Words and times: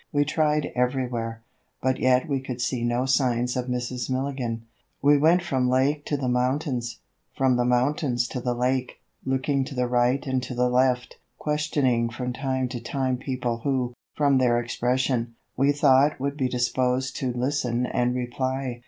We 0.11 0.25
tried 0.25 0.71
everywhere, 0.75 1.43
but 1.79 1.99
yet 1.99 2.27
we 2.27 2.39
could 2.39 2.59
see 2.59 2.83
no 2.83 3.05
signs 3.05 3.55
of 3.55 3.67
Mrs. 3.67 4.09
Milligan. 4.09 4.63
We 4.99 5.15
went 5.15 5.43
from 5.43 5.65
the 5.67 5.73
lake 5.73 6.05
to 6.07 6.17
the 6.17 6.27
mountains, 6.27 6.97
from 7.37 7.55
the 7.55 7.65
mountains 7.65 8.27
to 8.29 8.39
the 8.41 8.55
lake, 8.55 8.93
looking 9.27 9.63
to 9.65 9.75
the 9.75 9.85
right 9.87 10.25
and 10.25 10.41
to 10.41 10.55
the 10.55 10.69
left, 10.71 11.19
questioning 11.37 12.09
from 12.09 12.33
time 12.33 12.67
to 12.69 12.79
time 12.79 13.17
people 13.19 13.59
who, 13.59 13.93
from 14.15 14.39
their 14.39 14.59
expression, 14.59 15.35
we 15.55 15.71
thought 15.71 16.19
would 16.19 16.35
be 16.35 16.49
disposed 16.49 17.15
to 17.17 17.31
listen 17.31 17.85
and 17.85 18.15
reply. 18.15 18.79